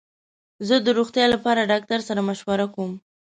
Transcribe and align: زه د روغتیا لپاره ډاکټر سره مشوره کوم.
زه 0.67 0.75
د 0.85 0.87
روغتیا 0.97 1.25
لپاره 1.33 1.67
ډاکټر 1.71 1.99
سره 2.09 2.21
مشوره 2.29 2.65
کوم. 2.75 2.91